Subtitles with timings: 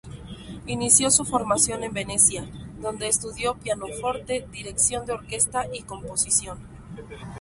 [0.65, 2.49] Inició su formación en Venecia,
[2.81, 6.57] donde estudió pianoforte, dirección de orquesta y composición.